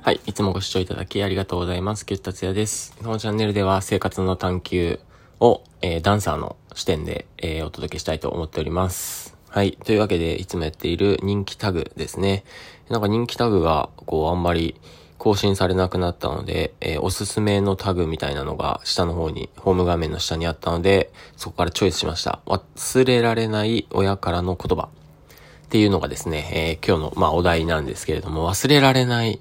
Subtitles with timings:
[0.00, 0.20] はい。
[0.26, 2.06] いつもご視聴いただきありがとうございます。
[2.06, 2.96] キュッタツヤです。
[3.02, 5.00] このチャンネルでは生活の探求
[5.40, 9.36] を、えー、ダンサーの視点で、えー、お届けしたいと思っております。
[9.48, 9.72] はい。
[9.72, 12.44] というわけで、いつもやっている人気タグですね。
[12.88, 14.76] なんか人気タグが、こう、あんまり
[15.18, 22.38] 更新されなくなったので、えー、おすすめのタグみたいなのが下の方に、ホーム画面の下にあったので、そこからチョイスしました。
[22.46, 24.84] 忘れられない親からの言葉。
[24.84, 29.40] っていうのがですね、えー、今日の、まあ、お題なんですけれども、忘れられない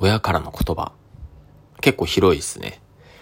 [0.00, 0.92] 親からの言葉。
[1.80, 2.80] 結構広いですね。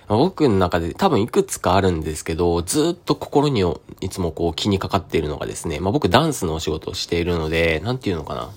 [0.09, 3.65] 僕の中で多分いくつかあるんですけど、ずっと心に
[4.01, 8.51] いつもこう気にかかっているのがですね、まあ僕ダンスのお仕事をしているので、なんていうのかな。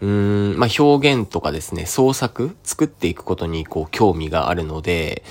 [0.00, 5.22] うーん、まあ、表現とかですね、創作作っていくことにこう興味があるので、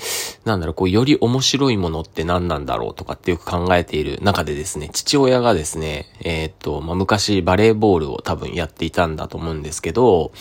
[0.44, 10.32] なんだろう、こうより面白いものって何なんだろうとかってよく考えている中でですね、父親がですね、えー、っと、まあ、昔バレーボールを多分やっていたんだと思うんですけど、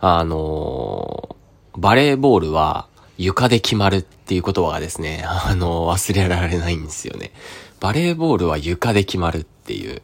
[0.00, 2.86] あのー、バレーボールは
[3.18, 7.30] 床で決まるっていう言葉がですね、あのー、忘れられないんですよね。
[7.78, 10.02] バレーボールは床で決まるっていう、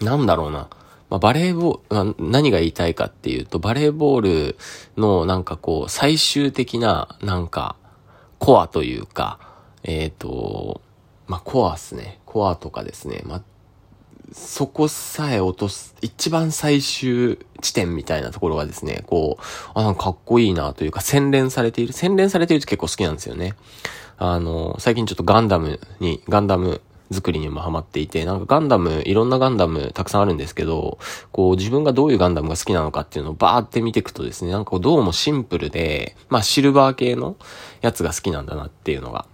[0.00, 0.68] なんだろうな。
[1.08, 4.56] まあ、バレーボール、何が言いたいかっていうと、バレーボール
[4.96, 7.76] のなんかこう、最終的ななんか、
[8.38, 9.38] コアというか、
[9.82, 10.80] えっ、ー、と、
[11.26, 12.20] まあ、コアっすね。
[12.26, 13.22] コアとかですね。
[13.24, 13.42] まあ、
[14.32, 19.42] そこさえ落とす、一番最終地点みたいなところがですね、こう、
[19.74, 21.92] あ、なんかかっこいいなというか、洗練されている。
[21.92, 23.54] 洗練されているって結構好きなんですよね。
[24.18, 30.98] あの、最近ちょっとガンダムに、ガンダム作りにもハマっていて、なんかガンダム、いろんなガンダムたくさんあるんですけど、
[31.32, 37.36] こう自分がどういうガンダムが好きなのかっていうのをバーって見ていくとですね、なんかどうもシンプルで、まあシルバー系の
[37.80, 39.26] やつが好きなんだなっていうのが。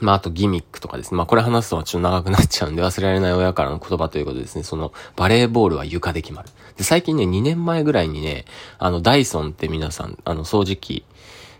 [0.00, 1.18] まああとギミックとかですね。
[1.18, 4.62] まあこれ話すとちょっと長くなっちゃうんで忘れられない親からの言葉ということですね。
[4.62, 6.48] そのバレーボールは床で決まる。
[6.76, 8.46] で、最近ね、2年前ぐらいにね、
[8.78, 11.04] あのダイソンって皆さん、あの掃除機、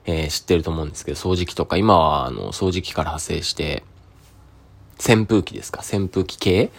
[0.06, 3.84] えー、知ってると思うんですけど、掃除機とか、今はあの掃除機から派生して、
[5.00, 5.80] 扇風機ですか？
[5.82, 6.70] 扇風機系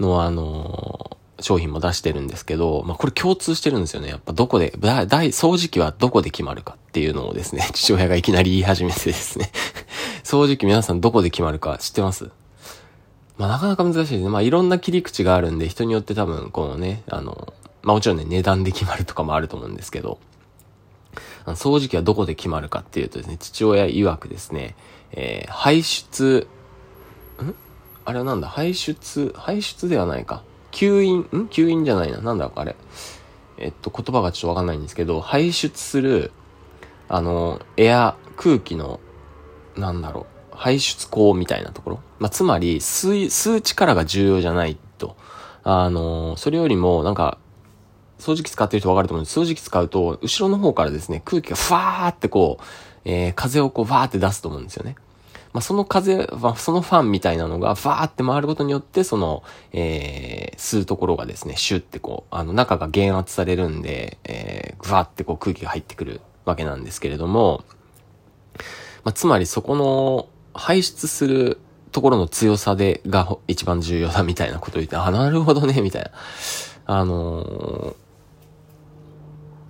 [0.00, 4.08] のあのー、商品も出してるんですけど、まあ、これ共通してるんですよね。
[4.08, 9.50] やっぱどこで、大、掃除機はどこで決まるかっていうのをですね、 父親がいきなり言い始めてですね
[10.24, 12.30] 掃除機皆さんどこで決まるか知ってます？
[13.36, 14.28] まあ、なかなか難しいですね。
[14.28, 17.52] まあ、いろんな切り口があるんで、人によって多分、このね、あの、
[17.84, 20.18] まあ、もちろんね、値段で決まるとかもあると思うんですけど、
[21.46, 24.74] 掃除機はどこで決まるかっていうとですね、父親曰くですね、
[25.12, 26.48] えー、排出
[27.40, 27.54] ん？
[28.08, 28.48] あれはなんだ？
[28.48, 30.42] 排出、排出ではないか。
[30.70, 31.24] 吸引、ん？
[31.50, 32.22] 吸引じゃないな。
[32.22, 32.74] なんだあれ。
[33.58, 36.32] えっと、言葉がちょっとわかんないんですけど、排出する、
[37.10, 38.98] あの、エア、空気の、
[39.76, 42.00] なんだろう、排出口みたいなところ。
[42.18, 45.14] まあ、つまり、吸、吸う力が重要じゃないと。
[45.62, 47.36] あの、それよりも、なんか、
[48.18, 49.38] 掃除機使ってる人わかると思うんです。
[49.38, 52.64] 掃除機使うと、後ろの方からですね、空気がふわーってこう、
[53.04, 54.96] えー、風をこう、わーって出すと思うんですよね。
[55.52, 59.42] まあ、その風は、そのファンみたいなのが、ファーって回ることによって、その、
[59.72, 67.64] えー、吸うところがですね、シュってこう、あの、中が減圧されるんで、えー、ぐわってこう空気が入ってくるわけなんですけれども、
[69.04, 71.58] まあ、つまりそこの、排出する
[71.92, 76.10] ところの強さで、が一番重要だみたいなことを言って、あ、なるほどね、みたいな。
[76.86, 77.94] あのー、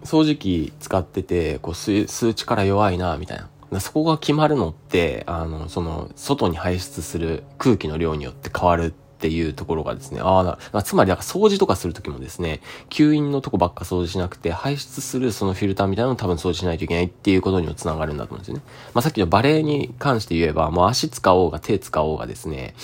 [0.04, 3.48] 掃除機使ってて、こう吸、吸う力弱いな、みたいな。
[3.80, 8.90] そこが決まるのって、あの、その、外に排出する空気の量によって変わるっ
[9.20, 18.62] ていうところがですね、ああ、つまり、掃除とかするときもですね、吸引のとこばっか掃除しなくて、排出するそのフィルターみたいなのを多分掃除しないといけないっていうことにもつながるんだと思うんですよね。
[18.94, 22.74] まあ、さっきのバレエに関して言えば、もう足使おうが手使おうがですね、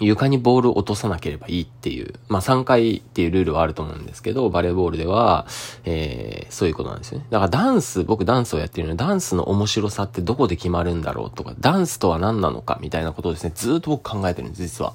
[0.00, 5.46] 床にボールを落とさなければいいっていう、まあ3回っていうルールはあると思うんですけど、バレーボールでは、
[5.84, 7.26] えー、そういうことなんですよね。
[7.30, 14.92] だからダンス、僕ダンスをやってるので、ダンスの面白さってどこで決まるんだろうとか、ダンスとは何なのかみたいなことをですね、ずっと僕考えてるんです、実は。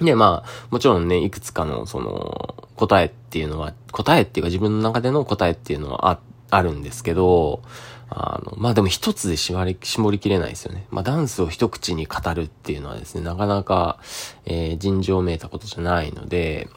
[0.00, 6.18] で、まあ、もちろんね、いくつかの、その、答えっていうのは、答えっていうか自分の中での答えっていうのはあっ、
[6.54, 7.62] あるんですけど、
[8.10, 10.86] あの、まあ、でも一つで絞り、絞りきれないですよね。
[10.90, 13.98] まあ、ダンスを一口に語るっていうのはですね、なかなか、
[14.44, 16.68] えー、尋常めいたことじゃないので、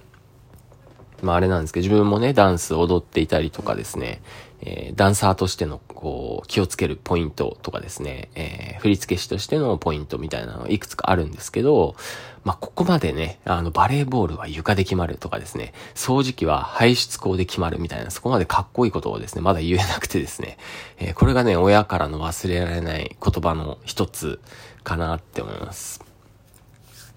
[1.21, 4.21] まあ、あれなんですけど、自分もね、ダンス踊っていたりとかですね、
[4.61, 11.95] えー、ダンサーとしての、こう、気をつけるポイントとかですね、えー、振付師としてのポイントみたいなのいくつかあるんですけど、
[12.43, 20.57] まあ、ここまでね、あの、バレーボールは床で決まるとかですね、掃除機は排出口で決まるみたいな、そこまでかっこいいことをですね、まだ言えなくてですね、
[20.97, 24.39] えー、これがね、親からの忘れられない言葉の一つ
[24.83, 26.14] かなって思います。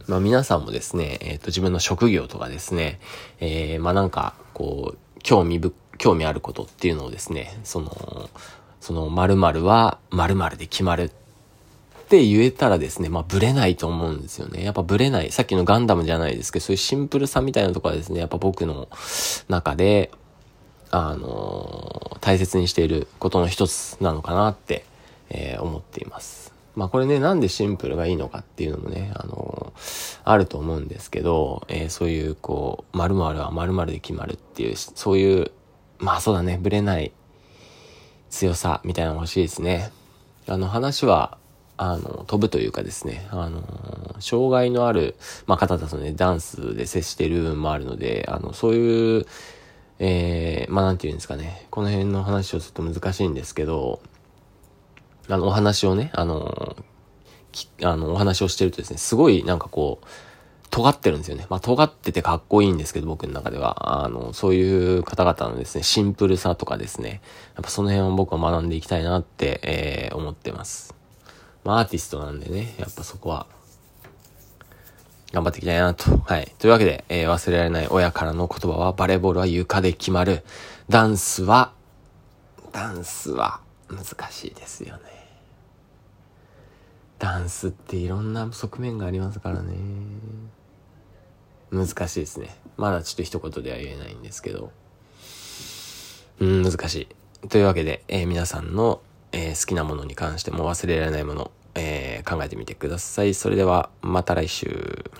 [0.08, 2.98] まあ皆さんもですね、えっ、ー、と自分の職業とかですね、
[3.40, 8.30] えー、まあなんか、こう、興味ぶ、興味あることっていうのをですね、その、
[8.80, 11.10] その〇〇は〇〇で決まるっ
[12.08, 14.64] て言えたらですね、まあブレないと思うんですよね。
[14.64, 15.30] やっぱブレない。
[15.30, 18.88] さっきのガンダムじゃないですけど、そういうシンプルさみたいなとこはですね、やっぱ僕の
[19.48, 20.10] 中で、
[20.90, 24.86] あのー、大切にしていることの一つなのかなって、
[25.28, 26.54] えー、思っています。
[26.74, 29.67] まあこれね、なんでシンプルがいいのかっていうのもね、あのー、
[30.24, 35.50] あると思うんですけど、えそういうこう、〇〇は〇〇で決まるっていう、そういう、
[35.98, 37.12] まあそうだね、ブレない
[38.30, 39.90] 強さみたいなの欲しいですね。
[40.46, 41.38] あの話は、
[41.76, 43.62] あの、飛ぶというかですね、あの、
[44.18, 45.14] 障害のある、
[45.46, 49.26] まあ、方だとね、ダンスで接している部分もあるので、あの、そういう、
[50.00, 54.00] えー、まあ、なんて言うんですかね、この辺の話をすると難しいんですけど、
[55.28, 56.76] あの、お話をね、あの、
[57.82, 60.06] あの、お話をしてるとですね、すごいなんかこう、
[60.70, 61.46] 尖ってるんですよね。
[61.48, 64.04] まあ、尖っててかっこいいんですけど、僕の中では。
[64.04, 67.22] あの、そういう方々のですね、シンプルさとかですね、
[67.54, 70.94] やっぱその辺を僕は学んでいきたいなって、えー、思ってます。
[71.64, 73.46] まあ、アーティストなんでね、やっぱそこは、
[75.32, 76.18] 頑張っていきたいなと。
[76.18, 76.54] はい。
[76.58, 80.42] というわけで、えー、忘れられない親からの言葉は、バレーボールは床で決まる。
[80.88, 81.72] ダンスは、
[82.72, 85.17] ダンスは難しいですよね。
[87.32, 89.74] ダンスっていろんな側面がありますからね。
[91.70, 92.56] 難しいですね。
[92.76, 94.72] まだちょっと一言では言えないんですけど。
[96.40, 96.94] うん、難し
[97.42, 97.48] い。
[97.48, 99.00] というわけで、えー、皆さんの
[99.32, 103.34] えー、好きなものに関しても忘れられないもの、えー、考えてみてください。
[103.34, 105.10] それでは、また来週。